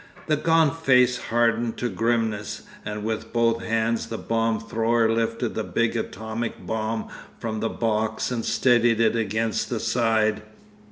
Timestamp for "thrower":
4.59-5.07